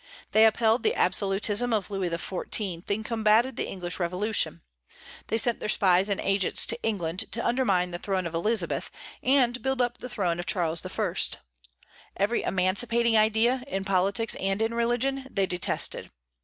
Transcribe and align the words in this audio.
They 0.31 0.47
upheld 0.47 0.81
the 0.81 0.95
absolutism 0.95 1.71
of 1.73 1.91
Louis 1.91 2.09
XIV., 2.09 2.89
and 2.89 3.05
combated 3.05 3.55
the 3.55 3.67
English 3.67 3.99
Revolution; 3.99 4.63
they 5.27 5.37
sent 5.37 5.59
their 5.59 5.69
spies 5.69 6.09
and 6.09 6.19
agents 6.19 6.65
to 6.65 6.79
England 6.81 7.31
to 7.33 7.45
undermine 7.45 7.91
the 7.91 7.99
throne 7.99 8.25
of 8.25 8.33
Elizabeth 8.33 8.89
and 9.21 9.61
build 9.61 9.79
up 9.79 9.99
the 9.99 10.09
throne 10.09 10.39
of 10.39 10.47
Charles 10.47 10.83
I. 10.83 11.13
Every 12.17 12.41
emancipating 12.41 13.15
idea, 13.15 13.61
in 13.67 13.85
politics 13.85 14.33
and 14.39 14.59
in 14.59 14.73
religion, 14.73 15.27
they 15.29 15.45
detested. 15.45 16.09